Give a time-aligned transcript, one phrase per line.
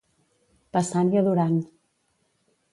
[0.77, 1.61] Passant i adorant.